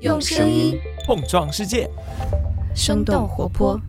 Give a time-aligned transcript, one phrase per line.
[0.00, 1.88] 用声音碰撞世界，
[2.74, 3.80] 生动活泼。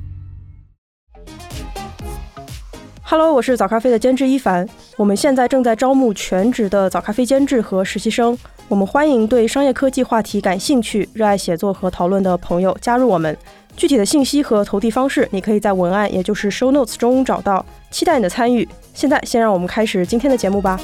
[3.04, 4.66] Hello，我是早咖啡的监制一凡。
[4.96, 8.38] 我们现在正在招募全职的早咖啡监制和实习生。
[8.70, 13.38] 我们欢迎对商业科技话题感兴趣、热爱写作和讨论的朋友加入我们。
[13.76, 17.66] 具体的信息和投递方式，你可以在文案，也就是 show notes 中找到。
[17.92, 18.66] 期待你的参与。
[18.94, 20.80] 现在，先让我们开始今天的节目吧。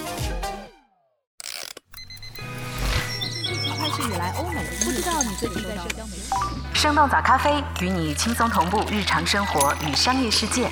[6.84, 10.68] 生动早咖啡与你轻松同步日常生活与商业世界。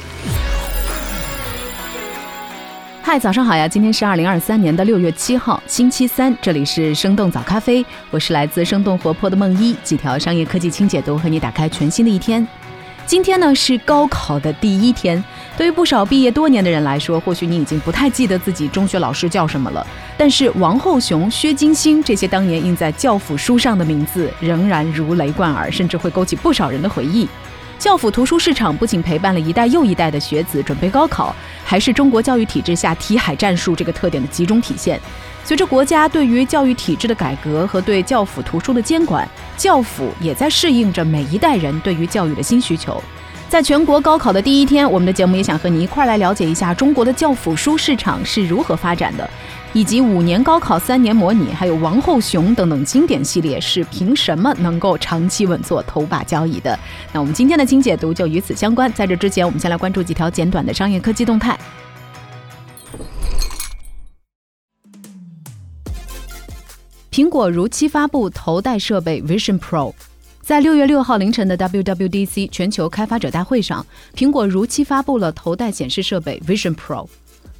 [3.01, 3.65] 嗨，早上好呀！
[3.65, 12.45] 今天是二零二三年的六月七号，星期三，这里是生动早咖啡，我是来自生动活泼的梦一，几条商业科技轻解读，和你打开全新的一天。
[13.05, 15.23] 今天呢是高考的第一天，
[15.57, 19.87] 对于不少毕业多年的人来说，或许你已经不太记得自己中学老师叫什么了，
[20.21, 27.27] 但是王后雄、薛金星这些当年印在教辅书上的名字，仍然如雷贯耳，甚至会勾起不少人的回忆。
[27.79, 35.01] 教辅图书市场不仅陪伴了一代又一代的学子准备高考，还是中国教育体制下题海战术这个特点的集中体现。
[35.43, 39.27] 随着国家对于教育体制的改革和对教辅图书的监管，
[39.57, 43.03] 教辅也在适应着每一代人对于教育的新需求。
[43.51, 49.29] 在全国高考的第一天，我们的节目也想和你一块儿来了解一下中国的教辅书市场是如何发展的，
[49.73, 56.79] 以及五年高考、三年模拟，还有王后雄等等经典系列是凭什么能够长期稳坐头把交椅的。
[57.11, 58.89] 那我们今天的精解读就与此相关。
[58.93, 61.59] 在这之前，我们先来关注几条简短的商业科技动态。
[67.11, 69.93] 苹果如期发布头戴设备 Vision Pro。
[70.43, 77.07] 在六月六号凌晨的 WWDC 全球开发者大会上，苹果如期发布了头戴显示设备 Vision Pro。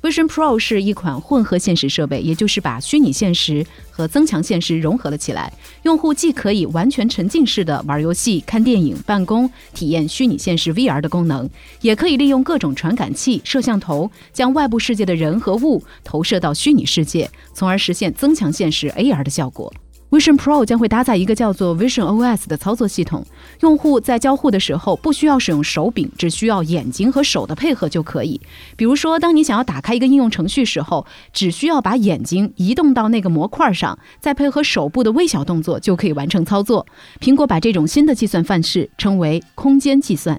[0.02, 5.54] Vision Pro 是一款混合现实设备，也就是把虚拟现实和增强现实融合了起来。
[5.84, 11.48] 用户既可以完全沉浸式的玩游戏、看电影、办公，体验虚拟现实 VR 的功能，
[11.82, 19.72] 也可以利用各种传感器、摄像头，将外部世界的人和物投射到虚拟世界，从而实现增强现实 AR 的效果。
[20.11, 23.26] Vision Pro 将会搭载一个叫做 Vision OS 的操作系统，
[23.61, 28.39] 用户在交互的时候不需要使用手柄，只需要眼睛和手的配合就可以。
[28.76, 36.86] 比如说，当你想要打开一个应用程序时候，只需要把眼睛移动到那个模块上，再配合手部的微小动作就可以完成操作。
[37.22, 40.38] 苹果把这种新的计算范式称为空间计算。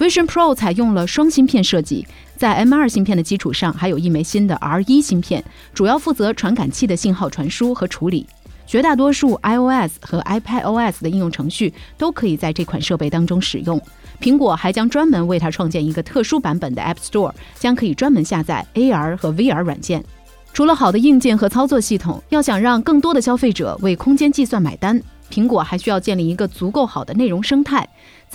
[0.00, 2.04] Vision Pro 采用了双芯片设计，
[2.36, 8.26] 在 M2 芯片的基础上，还有一枚新的 R1 芯片，主要负责传感器的信号传输和处理。
[8.66, 13.80] 绝大多数 iOS 和 iPadOS 的应用程序都可以在这款设备当中使用。
[14.20, 20.02] 苹果还将专门为它创建一个特殊版本的 App Store，将可以专门下载 AR 和 VR 软件。
[20.52, 24.98] 除了好的硬件和操作系统，要想让更多的消费者为空间计算买单，
[25.30, 27.86] 苹果还需要建立一个足够好的内容生态。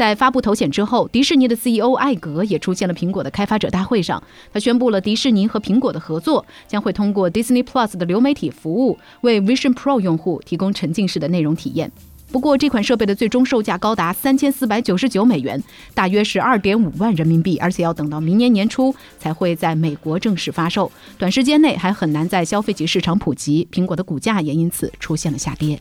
[0.02, 4.24] 在发布头显之后，迪士尼的 CEO 艾格也出现了苹果的开发者大会上。
[4.52, 11.92] 他宣布了迪士尼和苹果的合作，将会通过 Disney Plus 的流媒体服务，为 Vision Pro 用户提供沉浸式的内容体验。
[12.32, 15.64] 不过，这款设备的最终售价高达三千四百九十九美元，
[15.94, 20.92] 大约是二点五万人民币，而且要等到明年年初才会在美国正式发售。
[21.20, 25.80] 短时间内还很难在消费级市场普及，苹果的股价也因此出现了下跌。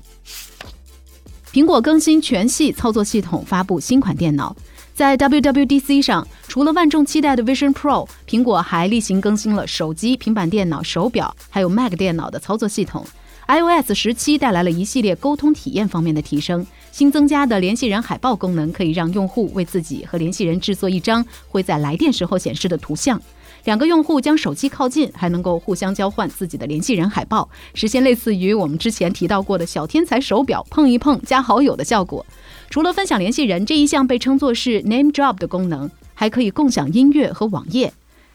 [1.53, 4.55] 苹果更新全系操作系统，发布新款电脑。
[4.95, 13.05] 在 WWDC 上，除了万众期待的 Vision Pro，苹果还例行更新了手机、平板电脑、手表，还有 Mac 电脑的操作系统。
[13.49, 23.21] iOS 十七带来了一系列沟通体验方面的提升，新增加的联系人海报功能可以让用户为自己和联系人制作一张会在来电时候显示的图像。
[23.65, 32.25] 两个用户将手机靠近，还能够互相交换自己的联系人海报，实现类似于我们之前提到过的小天才手表碰一碰加好友的效果。
[32.69, 37.93] 除了分享联系人这一项被称作是 Name Drop 的功能，还可以共享音乐和网页。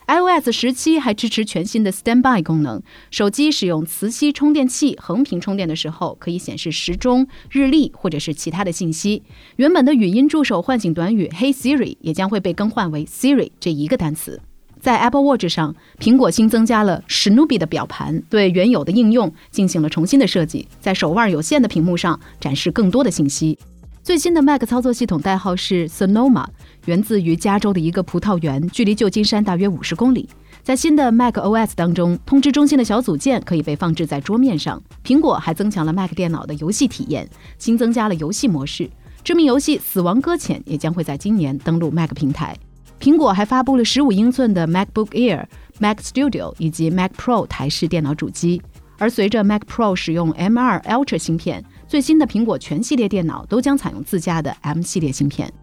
[0.08, 9.24] iOS 十七还支持全新的 Standby 功能，手机使用磁吸充电器横屏充电的时候，可以显示时钟、日历或者是其他的信息。
[9.56, 14.40] 原本的语音助手唤醒短语 Hey Siri 也将会被更换为 Siri 这一个单词。
[14.86, 23.58] 在 Apple Watch 上，苹果新增加了史努比的表盘，对原有的应用进行了重新的设计，在手腕有限的屏幕上展示更多的信息。
[24.04, 26.46] 最新的 Mac 操作系统代号是 Sonoma，
[26.86, 30.30] 源自于加州的一个葡萄园，距离旧金山大约五十公里。
[30.62, 34.80] 在新的 Mac OS 当中，通知中心的小组件可以被放置在桌面上。
[35.04, 37.28] 苹果还增强了 Mac 电脑的游戏体验，
[37.58, 38.88] 新增加了游戏模式。
[39.24, 42.56] 知名游戏《死亡搁浅》也将会在今年登陆 Mac 平台。
[43.06, 45.46] 苹果还发布了十五英寸的 MacBook Air、
[45.78, 48.60] Mac Studio 以及 Mac Pro 台式电脑主机。
[48.98, 55.54] 而随着 Mac Pro 使用 M2 Ultra 芯片，最新的苹果全系列电脑都将采用自家的 M 系列芯片。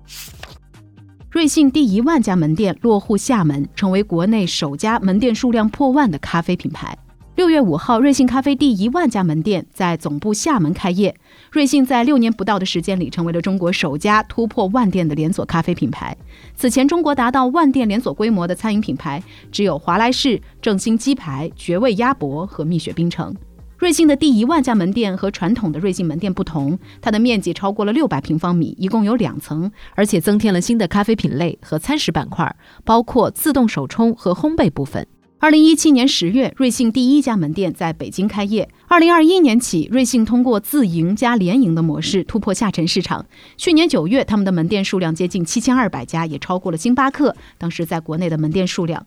[1.33, 6.97] 瑞幸第一万家门店落户厦门，成为国内首家门店数量破万的咖啡品牌。
[7.35, 11.17] 六月五号，瑞幸咖啡第一万家门店在总部厦门开业。
[11.51, 16.15] 瑞幸在六年不到的时间里，成为了中国首家突破万店的连锁咖啡品牌。
[16.55, 23.35] 此前，中国达到万店连锁规模的餐饮品牌只有华莱士、正新鸡排、绝味鸭脖和蜜雪冰城。
[23.79, 35.07] 瑞幸的第一万家门店和传统的瑞幸门店不同，它的面积超过了六百平方米，一共有两层，而且增添了新的咖啡品类和餐食板块，包括自动手冲和烘焙部分。
[35.43, 38.69] 二零一七年十月，瑞幸第一家门店在北京开业。
[38.87, 43.27] 二零二一年起，瑞幸通过自营加联营的模式突破下沉市场。
[43.57, 49.05] 去年九月，他们的门店数量接近七千二百家，也超过了星巴克当时在国内的门店数量。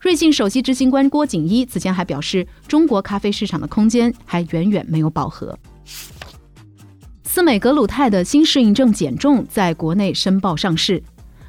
[0.00, 5.56] 瑞幸首席执行官郭景一此前还表示，中国咖啡市场的空间还远远没有饱和。
[7.22, 11.00] 斯美格鲁肽的新适应症减重在国内申报上市。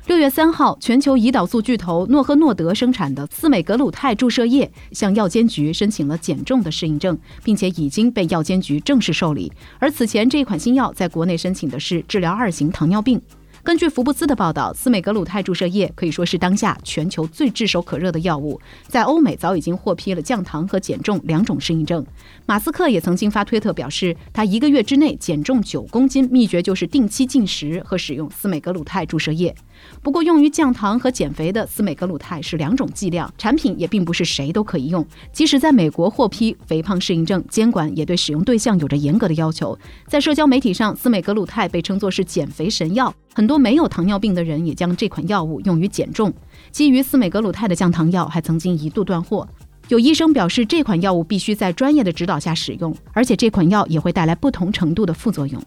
[0.08, 9.52] 六月三号，全球胰岛素巨头诺和诺德生产的斯美格鲁肽注射液向药监局申请了减重的适应症，并且已经被药监局正式受理。
[9.80, 13.22] 而此前这款新药在国内申请的是治疗二型糖尿病。
[13.64, 18.58] 根据福布斯的报道，斯美格鲁肽注射液可以说是当下全球最炙手可热的药物，
[18.88, 22.06] 在欧美早已经获批了降糖和减重两种适应症。
[22.46, 29.54] 马斯克也曾经发推特表示，他一个月之内减重九公斤，秘诀就是定期进食和使用斯美格鲁肽注射液。
[30.02, 35.06] 不过，用于降糖和减肥的斯美格鲁肽是两种剂量，产品也并不是谁都可以用。
[35.32, 39.78] 即使在美国获批肥胖适应症，监管也对使用对象有着严格的要求。
[40.08, 46.34] 在社交媒体上，斯美格鲁肽被称作是减肥神药，很多没有糖尿病的人也将这款药物用于减重。
[46.72, 49.48] 基于斯美格鲁肽的降糖药还曾经一度断货，
[49.90, 55.62] 有医生表示这款药物必须在专业的指导下使用，而且这款药也会带来不同程度的副作用。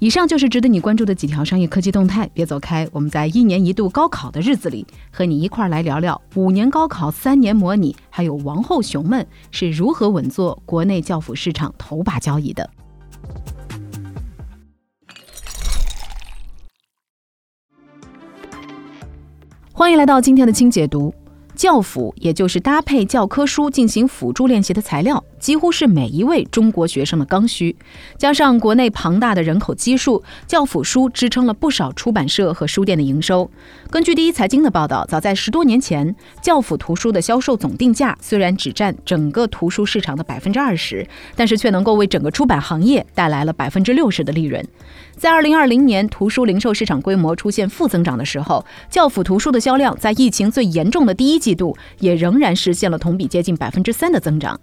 [0.00, 2.88] 以上就是值得你关注的几条商业科技动态，别走开。
[2.92, 12.70] 我们在一年一度高考的日子里，和你一块儿来聊聊五年高考、三年模拟，还有王后熊们是如何稳坐国内教辅市场头把交椅的。
[19.72, 21.12] 欢迎来到今天的轻解读。
[21.56, 27.74] 教辅也就是搭配教科书进行辅助练习的材料，几乎是每一位中国学生的刚需。
[28.16, 33.50] 加上国内庞大的人口基数，教辅书支撑了不少出版社和书店的营收。
[33.90, 44.64] 根据第一财经的报道，早在十多年前，教辅图书的销售总定价虽然只占整个图书市场的百分之二十，但是却能够为整个出版行业带来了百分之六十的利润。
[45.16, 54.58] 在二零二零年图书零售市场规模出现负增长的时候，教辅图书的销量在疫情最严重的第一季度也仍然实现了同比接近百分之三的增长。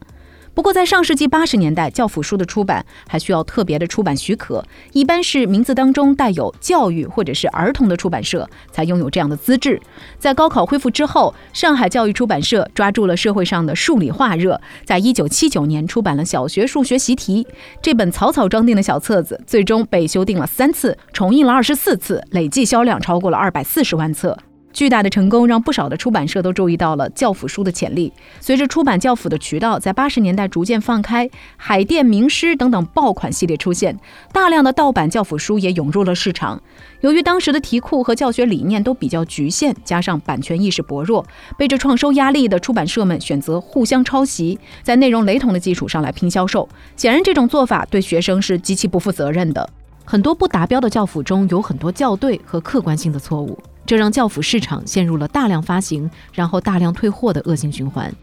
[0.56, 9.80] 不过，在上世纪八十年代，教辅书的出版还需要特别的出版许可，一般是名字当中带有“教育”或者是“儿童”的出版社才拥有这样的资质。
[10.18, 17.44] 在高考恢复之后，上海教育出版社抓住了社会上的数理化热，在一九七九年出版了《小学数学习题》
[17.82, 24.38] 这本草草装订的小册子，最终被修订了三次，重印了二十四次，累计销量超过了二百四十万册。
[24.76, 28.12] 巨大的成功让不少的出版社都注意到了教辅书的潜力。
[28.42, 33.98] 随着出版教辅的渠道在八十年代逐渐放开，海淀名师等等爆款系列出现，
[34.34, 36.62] 大量的盗版教辅书也涌入了市场。
[37.00, 41.26] 由于当时的题库和教学理念都比较局限，加上版权意识薄弱，
[41.58, 46.68] 背着创收压力的出版社们选择互相抄袭，在内容雷同的基础上来拼销售。
[46.98, 49.70] 显然，这种做法对学生是极其不负责任的。
[50.04, 53.58] 很多不达标的教辅中有很多校对和客观性的错误。
[53.86, 58.14] 这让教辅市场陷入了大量发行，然后大量退货的恶性循环。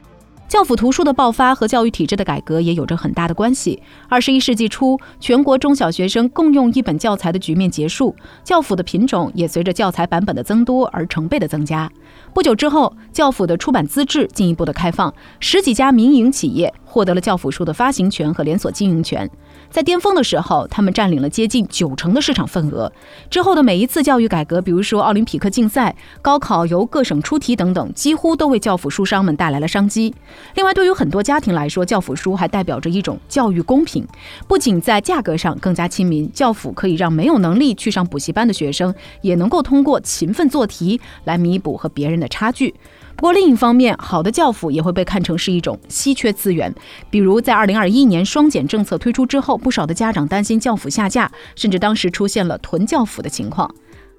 [0.48, 3.82] 教辅图书的爆发和教育体制的改革也有着很大的关系。
[4.06, 8.14] 二十一世纪初，全国中小学生共用一本教材的局面结束，
[8.44, 11.90] 教辅的品种也随着教材版本的增多而成倍的增加。
[12.34, 19.30] 不久之后，教辅的出版资质进一步的开放，十几家民营企业获得了教辅书的发行权和连锁经营权。
[19.72, 22.92] 在巅峰的时候，他们占领了接近九成的市场份额。
[23.30, 30.14] 之后的每一次教育改革，比如说奥林匹克竞赛、高考由各省出题等等，几乎都为教辅书商们带来了商机。
[30.56, 34.06] 另外，对于很多家庭来说，教辅书还代表着一种教育公平。
[34.46, 42.74] 不仅在价格上更加亲民，教辅可以让没有能力去上补习班的学生，也能够通过勤奋做题来弥补和别人的差距。
[43.22, 46.74] 不过另一方面，好的教辅也会被看成是一种稀缺资源。
[47.08, 53.72] 比如在二零二一年双减政策推出之后，不少的家长担心教辅下架，甚至当时出现了囤教辅的情况。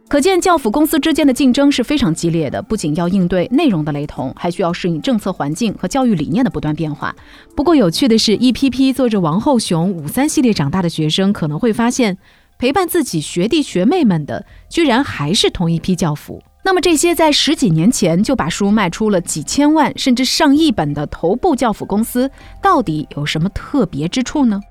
[0.08, 7.14] 可见教辅公司之间的竞争是非常激烈的，不仅要应对内容的雷同，还需要适应政策环境和教育理念的不断变化。
[7.58, 12.18] 不过有趣的是，一批批做着王后雄五三系列长大的学生，可能会发现，
[12.58, 16.42] 陪伴自己学弟学妹们的，居然还是同一批教辅。
[16.66, 24.62] 那么这些在十几年前就把书卖出了几千万甚至上亿本的头部教辅公司，到底有什么特别之处呢？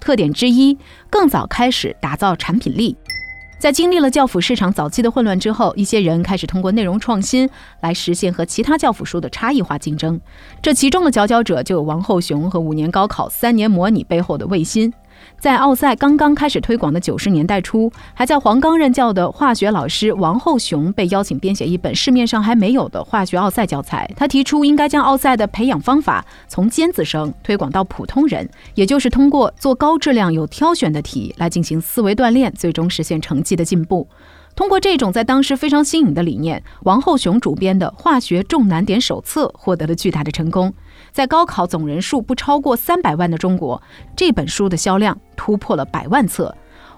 [0.00, 0.78] 特点之一，
[1.10, 2.96] 更早开始打造产品力。
[3.58, 7.48] 在经历了教辅市场早期的混乱之后，一些人开始通过内容创新
[7.80, 10.20] 来实现和其他教辅书的差异化竞争。
[10.60, 14.92] 这其中的佼佼者就有王后雄和五年高考三年模拟背后的卫新。
[15.38, 24.10] 在奥赛刚刚开始推广的九十年代初，还在黄冈任教的化学老师王厚雄被邀请编写一本市面上还没有的化学奥赛教材。
[24.16, 34.08] 他提出应该将奥赛的培养方法从尖子生推广到普通人，也就是通过做高质量、有挑选的题来进行思维锻炼，最终实现成绩的进步。
[34.56, 40.72] 通过这种在当时非常新颖的理念，王后雄主编的《化学重难点手册》获得了巨大的成功。
[41.10, 43.82] 在高考总人数不超过三百万的中国，
[44.14, 46.54] 这本书的销量突破了百万册。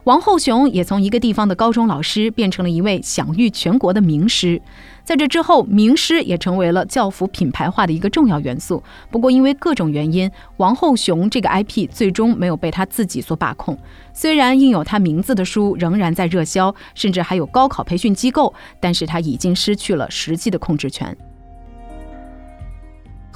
[0.07, 4.63] 王后雄也从一个地方的高中老师变成了一位享誉全国的名师。
[5.03, 8.81] 在这之后，名师也成为了教辅品牌化的一个重要元素。
[9.11, 13.77] 不过，因为各种原因，王后雄这个 IP 最终没有被他自己所把控。
[14.13, 21.17] 虽然印有他名字的书仍然在热销，甚至还有高考培训机构，但是他已经失去了实际的控制权。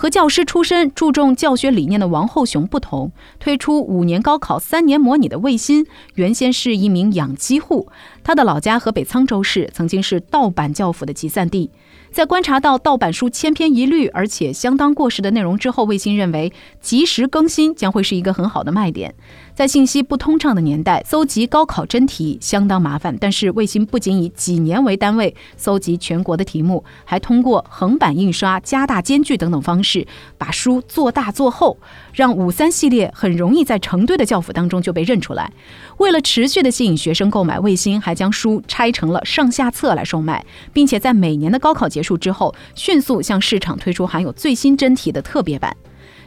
[0.00, 7.86] 和教师出身、注重教学理念的王后雄不同，推出五年高考三年模拟的卫星，原先是一名养鸡户，
[8.24, 11.70] 他的老家河北沧州市曾经是盗版教辅的集散地。
[12.12, 19.14] 在观察到盗版书千篇一律，而且相当过时的内容之后，卫星认为及时更新将会是一个很好的卖点。
[19.54, 23.16] 在信息不通畅的年代，搜集高考真题相当麻烦。
[23.20, 31.78] 但是卫星不仅以几年为单位搜集全国的题目，还通过横版印刷、加大间距等等方式，把书做大做厚，
[32.12, 35.52] 让五三系列很容易在成堆的教辅当中就被认出来。
[35.98, 45.76] 为了持续的吸引学生购买，卫星还将书拆成了上下册来售卖，并且在每年的高考结束之后，迅速向市场推出含有最新真题的特别版。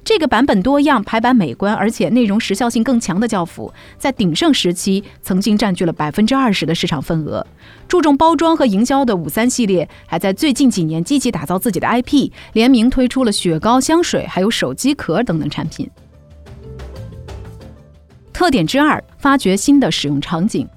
[0.03, 7.43] 这个版本多样、排版美观，而且内容时效性更强的教辅，在鼎盛时期曾经占据了百分之二十的市场份额。
[7.87, 15.89] 注重包装和营销的五三系列，还在最近几年积极打造自己的 IP，联名推出了雪糕、香水，还有手机壳等等产品。
[18.31, 20.67] 特点之二，发掘新的使用场景。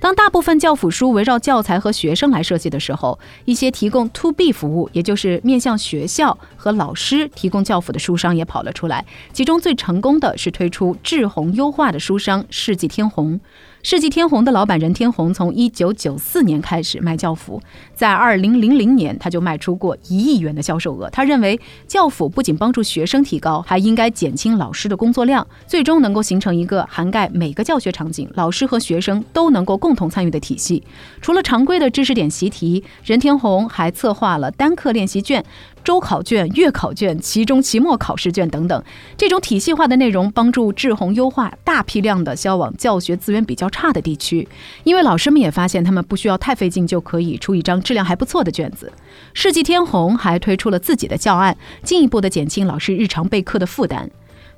[0.00, 9.04] 当大部分教辅书围绕教材和学生来设计的时候，一些提供 To B 服务，也就是面向学校和老师提供教辅的书商也跑了出来。
[9.34, 13.38] 其中最成功的是推出志宏优化的书商世纪天虹。
[13.82, 17.60] 世纪天虹的老板任天虹从一九九四年开始卖教辅，
[17.94, 21.08] 在二零零零年他就卖出过一亿元的销售额。
[21.08, 21.58] 他认为
[21.88, 30.82] 教辅不仅帮助学生提高，还应该减轻老师的工作量，最终能够形成一个涵盖每个教学场景、老师和学生都能够共同参与的体系。
[31.22, 35.42] 除了常规的知识点习题，任天虹还策划了单课练习卷。
[35.82, 38.84] 周考卷、月考卷、期中、期末考试卷等等，
[39.16, 44.46] 这种体系化的内容帮助志宏优化大批量的销往教学资源比较差的地区。
[44.84, 48.92] 因为老师们也发现，他们不需要太费劲就可以出一张质量还不错的卷子。
[49.32, 54.10] 世纪天虹还推出了自己的教案，进一步的减轻老师日常备课的负担。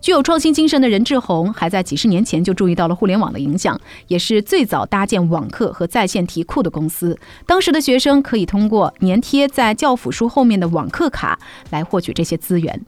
[0.03, 7.17] 具有创新精神的任志宏，还在几十年前就注意到了互联网的影响，也是最早搭建网课和在线题库的公司。
[7.47, 11.39] 当时的学生可以通过粘贴在教辅书后面的网课卡
[11.71, 12.85] 来获取这些资源。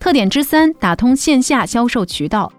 [0.00, 2.50] 特点之三：打通线下销售渠道。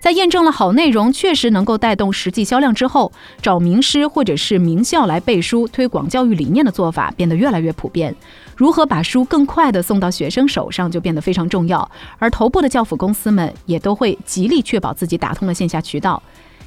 [0.00, 3.10] 在验证了好内容确实能够带动实际销量之后，
[3.42, 8.14] 找名师或者是名校来背书、推广教育理念的做法变得越来越普遍。
[8.58, 11.88] 如何把书更快地送到学生手上就变得非常重要，
[12.18, 16.20] 而头部的教辅公司们也都会极力确保自己打通了线下渠道。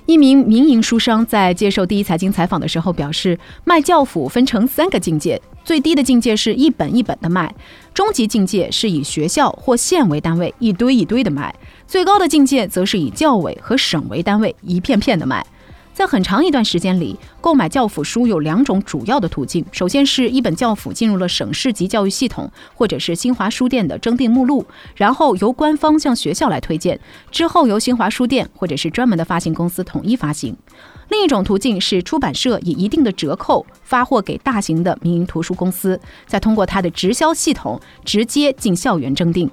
[0.06, 7.54] 一名民营书商在接受第一财经采访的时候表示，卖教辅分成三个境界，最低的境界是一本一本的卖，
[7.94, 11.54] 中级境界是以学校或县为单位一堆一堆的卖，
[11.86, 15.46] 最高的境界则是以教委和省为单位一片片的卖。
[16.02, 19.64] 在很长一段时间里，购买教辅书有两种主要的途径。
[19.72, 24.66] 首先是一本教辅进入了省市级教育系统，或者是新华书店的征订目录，
[24.96, 30.58] 然后由官方向学校来推荐，之后由新华书店或者是专门的发行公司统一发行。
[31.10, 39.48] 另一种途径是出版社以一定的折扣发货给大型的民营图书公司，再通过它的直销系统直接进校园征订。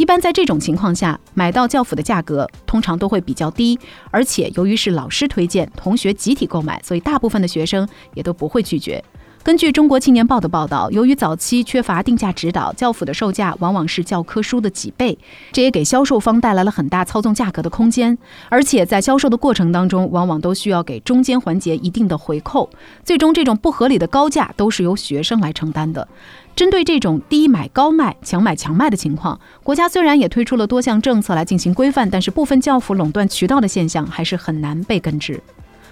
[0.00, 3.78] 一般在这种情况下，买到教辅的价格通常都会比较低，
[4.10, 9.04] 而且由于是老师推荐，同学集体购买，所以大部分的学生也都不会拒绝。
[9.42, 15.18] 根据中国青年报的报道，由于早期缺乏定价指导，教辅的售价往往是教科书的几倍，
[15.50, 18.16] 这也给销售方带来了很大操纵价格的空间。
[18.50, 22.68] 而且在销售的过程当中，往往都需要给中间环节一定的回扣，
[23.02, 26.06] 最终这种不合理的高价都是由学生来承担的。
[26.54, 35.42] 针对这种低买高卖、强买强卖的情况，国家虽然也推出了多项政策来进行规范，但是部分教辅垄断渠道的现象还是很难被根治。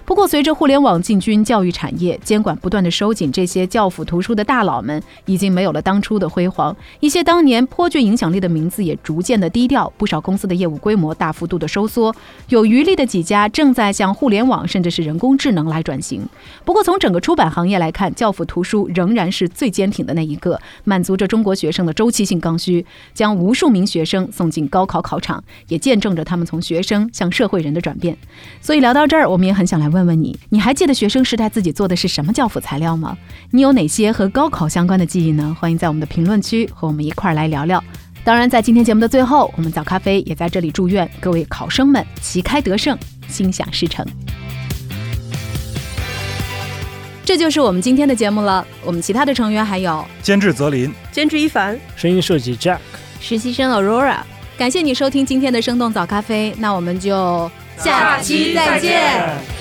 [0.09, 12.11] 不过，随着互联网进军教育产业，监管不断的收紧，这些教辅图书的大佬们已经没有了当初的辉煌，一些当年颇具影响力的名字也逐渐的低调，不少公司的业务规模大幅度的收缩，
[12.47, 16.27] 有余力的几家正在向互联网甚至是人工智能来转型。
[16.65, 28.17] 不过，从整个出版行业来看，教辅图书仍然是最坚挺的那一个，满足着中国学生的周期性刚需，将无数名学生送进高考考场，也见证着他们从学生向社会人的转变。
[28.59, 29.98] 所以聊到这儿，我们也很想来问。
[29.99, 33.17] 问问你，你还记得学生时代自己做的是什么教辅材料吗？
[33.51, 35.55] 你有哪些和高考相关的记忆呢？
[35.59, 37.83] 欢迎在我们的评论区和我们一块儿来聊聊。
[38.23, 44.05] 当然，在今天节目的最后，我们早咖啡也在这里祝愿各位考生们旗开得胜，心想事成。
[47.25, 48.65] 这就是我们今天的节目了。
[48.85, 52.77] 我们其他的成员还有监制泽林、监制一凡、声音设计 Jack、
[53.19, 54.19] 实习生 Aurora。
[54.57, 57.51] 感谢你收听今天的生动早咖啡，那我们就。
[57.81, 59.58] 下期再见。